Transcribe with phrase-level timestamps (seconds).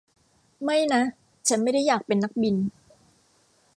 [0.63, 1.01] ไม่นะ
[1.47, 2.55] ฉันไม่ได้อยากเป็นนักบิน